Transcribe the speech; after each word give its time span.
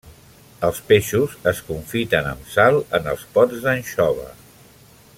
Els 0.67 0.79
peixos 0.91 1.35
es 1.51 1.61
confiten 1.67 2.31
amb 2.31 2.49
sal 2.55 2.81
en 2.99 3.13
els 3.13 3.27
pots 3.37 3.63
d'anxova. 3.67 4.29